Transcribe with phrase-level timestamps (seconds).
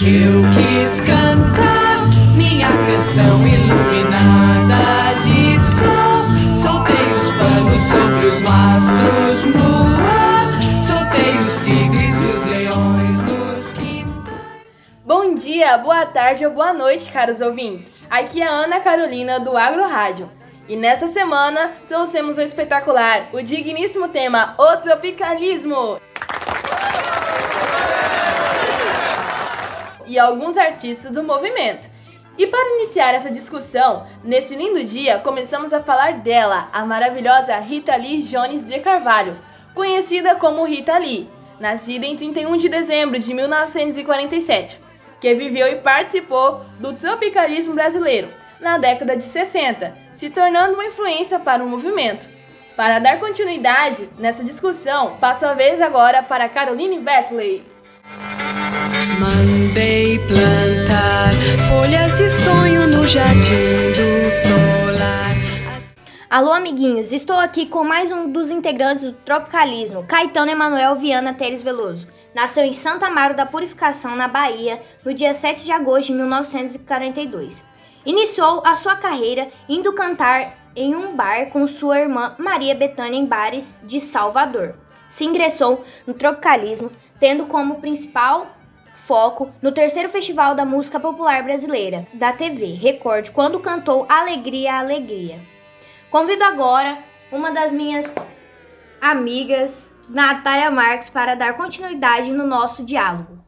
[0.00, 6.22] Eu quis cantar minha canção iluminada de sol.
[6.56, 10.46] Soltei os panos sobre os mastros no ar.
[10.80, 14.36] Soltei os tigres e os leões nos quintais.
[15.04, 17.90] Bom dia, boa tarde ou boa noite, caros ouvintes.
[18.08, 20.30] Aqui é a Ana Carolina do Agro Rádio.
[20.68, 25.98] E nesta semana trouxemos o espetacular, o digníssimo tema O Tropicalismo.
[30.08, 31.88] E alguns artistas do movimento.
[32.38, 37.94] E para iniciar essa discussão, nesse lindo dia, começamos a falar dela, a maravilhosa Rita
[37.96, 39.36] Lee Jones de Carvalho,
[39.74, 41.28] conhecida como Rita Lee,
[41.60, 44.80] nascida em 31 de dezembro de 1947,
[45.20, 48.28] que viveu e participou do tropicalismo brasileiro
[48.60, 52.28] na década de 60, se tornando uma influência para o movimento.
[52.76, 57.64] Para dar continuidade nessa discussão, passo a vez agora para Caroline Wesley.
[59.16, 61.32] Mandei plantar
[61.70, 65.34] folhas de sonho no jardim do solar.
[66.28, 71.62] Alô, amiguinhos, estou aqui com mais um dos integrantes do Tropicalismo, Caetano Emanuel Viana Teres
[71.62, 72.06] Veloso.
[72.34, 77.64] Nasceu em Santa Amaro da Purificação, na Bahia, no dia 7 de agosto de 1942.
[78.04, 83.24] Iniciou a sua carreira indo cantar em um bar com sua irmã Maria Bethânia em
[83.24, 84.74] bares de Salvador.
[85.08, 88.57] Se ingressou no tropicalismo, tendo como principal
[89.08, 95.40] foco no terceiro Festival da Música Popular Brasileira, da TV Record, quando cantou Alegria, Alegria.
[96.10, 96.98] Convido agora
[97.32, 98.14] uma das minhas
[99.00, 103.47] amigas, Natália Marques, para dar continuidade no nosso diálogo.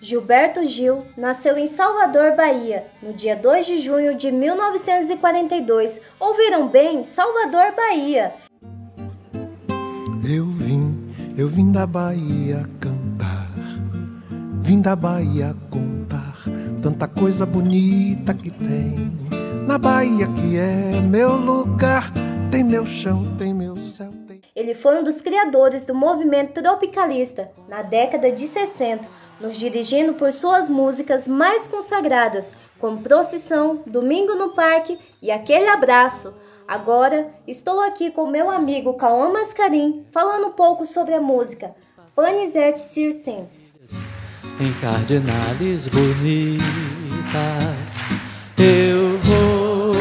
[0.00, 6.00] Gilberto Gil nasceu em Salvador, Bahia, no dia 2 de junho de 1942.
[6.20, 7.02] Ouviram bem?
[7.04, 8.34] Salvador, Bahia.
[10.22, 13.48] Eu vim, eu vim da Bahia cantar,
[14.62, 16.44] vim da Bahia contar
[16.82, 19.10] tanta coisa bonita que tem.
[19.66, 22.12] Na Bahia que é meu lugar,
[22.50, 24.12] tem meu chão, tem meu céu.
[24.28, 24.42] Tem...
[24.54, 29.04] Ele foi um dos criadores do movimento tropicalista na década de 60,
[29.40, 36.34] nos dirigindo por suas músicas mais consagradas, como Procissão, Domingo no Parque e Aquele Abraço.
[36.66, 41.74] Agora estou aqui com meu amigo Cauã Mascarim, falando um pouco sobre a música
[42.16, 43.76] Panis et Circenses.
[44.60, 46.64] Em cardinales bonitas
[48.56, 49.94] eu vou.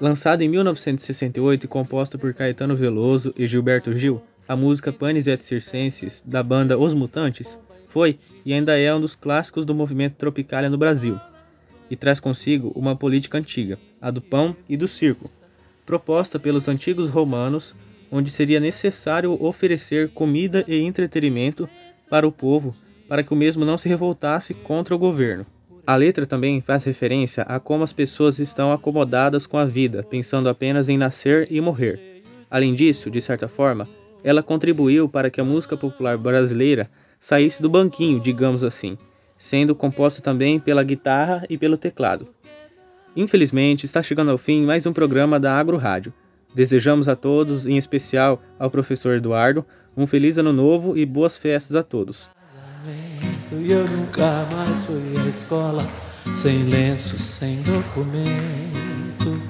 [0.00, 5.40] Lançada em 1968 e composta por Caetano Veloso e Gilberto Gil, a música Panis et
[5.44, 7.56] Circenses, da banda Os Mutantes,
[7.86, 11.20] foi e ainda é um dos clássicos do movimento Tropicália no Brasil,
[11.88, 15.30] e traz consigo uma política antiga, a do pão e do circo,
[15.86, 17.76] proposta pelos antigos romanos,
[18.10, 21.68] onde seria necessário oferecer comida e entretenimento
[22.08, 22.74] para o povo
[23.08, 25.46] para que o mesmo não se revoltasse contra o governo.
[25.86, 30.48] A letra também faz referência a como as pessoas estão acomodadas com a vida, pensando
[30.48, 32.24] apenas em nascer e morrer.
[32.50, 33.88] Além disso, de certa forma,
[34.22, 36.88] ela contribuiu para que a música popular brasileira
[37.18, 38.96] saísse do banquinho, digamos assim,
[39.36, 42.28] sendo composta também pela guitarra e pelo teclado.
[43.16, 46.12] Infelizmente, está chegando ao fim mais um programa da Agro Rádio.
[46.54, 49.64] Desejamos a todos, em especial ao professor Eduardo,
[49.96, 52.28] um feliz ano novo e boas festas a todos.
[53.52, 55.86] Eu nunca mais fui à escola
[56.34, 59.40] sem lenço, sem documento.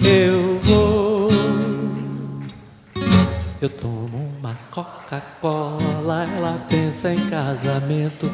[0.00, 0.41] Eu
[3.62, 8.28] eu tomo uma Coca-Cola, ela pensa em casamento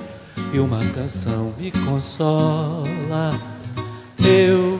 [0.55, 3.39] e uma canção me consola.
[4.19, 4.79] Eu